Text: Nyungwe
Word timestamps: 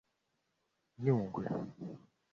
Nyungwe 1.01 1.41